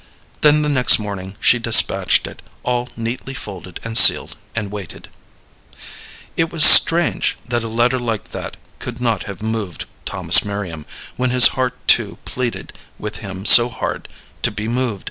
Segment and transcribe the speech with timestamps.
[0.41, 5.09] Then the next morning she despatched it, all neatly folded and sealed, and waited.
[6.35, 10.87] It was strange that a letter like that could not have moved Thomas Merriam,
[11.17, 14.09] when his heart too pleaded with him so hard
[14.41, 14.99] to be moved.